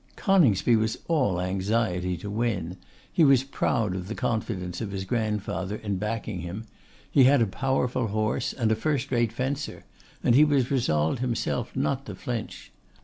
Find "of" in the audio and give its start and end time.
3.95-4.07, 4.81-4.89